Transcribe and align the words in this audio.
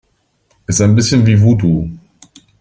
Es 0.65 0.77
ist 0.77 0.81
ein 0.81 0.95
bisschen 0.95 1.27
wie 1.27 1.39
Voodoo. 1.39 1.87